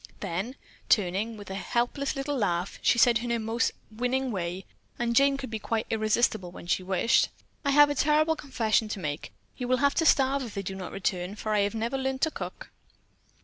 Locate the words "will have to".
9.67-10.05